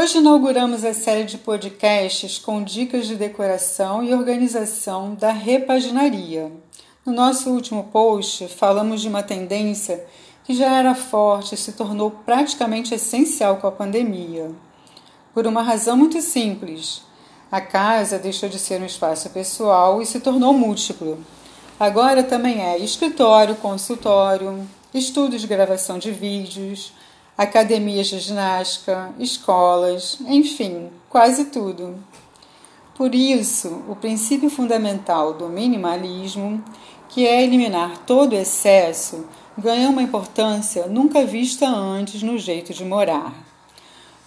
[0.00, 6.52] Hoje inauguramos a série de podcasts com dicas de decoração e organização da repaginaria.
[7.04, 10.06] No nosso último post, falamos de uma tendência
[10.44, 14.52] que já era forte e se tornou praticamente essencial com a pandemia.
[15.34, 17.02] Por uma razão muito simples:
[17.50, 21.18] a casa deixou de ser um espaço pessoal e se tornou múltiplo.
[21.80, 26.92] Agora também é escritório, consultório, estúdio de gravação de vídeos,
[27.38, 31.96] academias de ginástica, escolas, enfim, quase tudo.
[32.96, 36.60] Por isso, o princípio fundamental do minimalismo,
[37.08, 39.24] que é eliminar todo excesso,
[39.56, 43.32] ganha uma importância nunca vista antes no jeito de morar.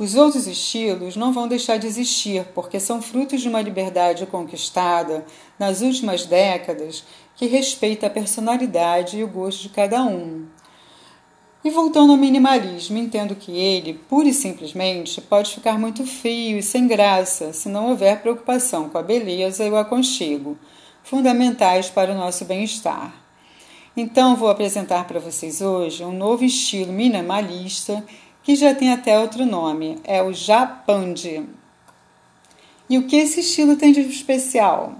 [0.00, 5.24] Os outros estilos não vão deixar de existir, porque são frutos de uma liberdade conquistada
[5.56, 7.04] nas últimas décadas
[7.36, 10.44] que respeita a personalidade e o gosto de cada um.
[11.66, 16.62] E voltando ao minimalismo, entendo que ele, pura e simplesmente, pode ficar muito frio e
[16.62, 20.56] sem graça se não houver preocupação com a beleza e o aconchego,
[21.02, 23.12] fundamentais para o nosso bem-estar.
[23.96, 28.06] Então, vou apresentar para vocês hoje um novo estilo minimalista
[28.44, 31.44] que já tem até outro nome, é o Japandi.
[32.88, 34.94] E o que esse estilo tem de especial?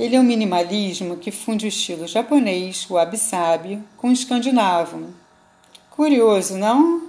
[0.00, 5.25] Ele é um minimalismo que funde o estilo japonês, o wabi-sabi, com o escandinavo,
[5.96, 7.08] Curioso, não?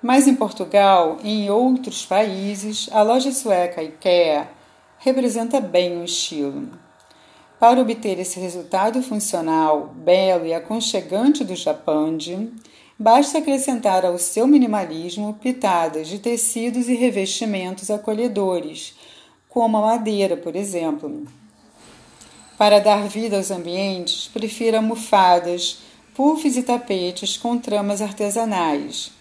[0.00, 4.48] Mas em Portugal e em outros países, a loja sueca IKEA
[4.98, 6.68] representa bem o estilo.
[7.58, 12.48] Para obter esse resultado funcional, belo e aconchegante do Japandi,
[12.96, 18.96] basta acrescentar ao seu minimalismo pitadas de tecidos e revestimentos acolhedores,
[19.48, 21.26] como a madeira, por exemplo.
[22.60, 25.78] Para dar vida aos ambientes, prefira almofadas,
[26.14, 29.12] puffs e tapetes com tramas artesanais.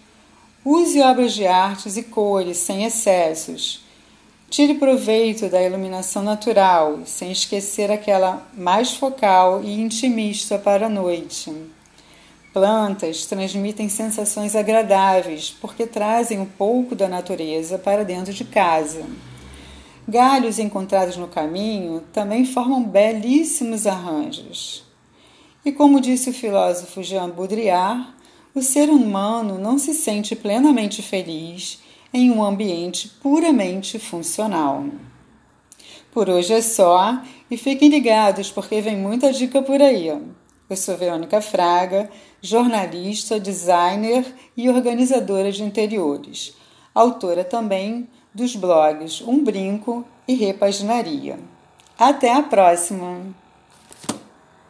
[0.66, 3.80] Use obras de artes e cores sem excessos.
[4.50, 11.50] Tire proveito da iluminação natural, sem esquecer aquela mais focal e intimista para a noite.
[12.52, 19.06] Plantas transmitem sensações agradáveis porque trazem um pouco da natureza para dentro de casa.
[20.10, 24.84] Galhos encontrados no caminho também formam belíssimos arranjos.
[25.64, 28.08] E como disse o filósofo Jean Baudrillard,
[28.56, 31.80] o ser humano não se sente plenamente feliz
[32.12, 34.84] em um ambiente puramente funcional.
[36.12, 37.22] Por hoje é só
[37.52, 40.08] e fiquem ligados porque vem muita dica por aí.
[40.08, 42.10] Eu sou Verônica Fraga,
[42.42, 44.26] jornalista, designer
[44.58, 46.56] e organizadora de interiores,
[46.96, 48.08] autora também
[48.40, 51.38] dos blogs Um Brinco e Repaginaria.
[51.98, 53.22] Até a próxima!